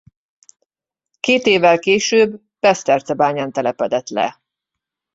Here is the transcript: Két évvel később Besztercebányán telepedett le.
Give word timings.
Két 1.19 1.45
évvel 1.45 1.79
később 1.79 2.41
Besztercebányán 2.59 3.51
telepedett 3.51 4.09
le. 4.09 4.41